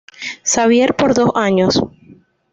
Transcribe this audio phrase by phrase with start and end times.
[0.53, 1.73] Xavier por dos años.